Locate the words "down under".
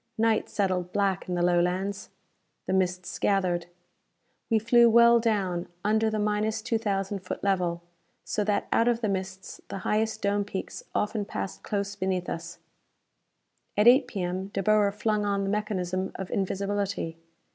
5.19-6.09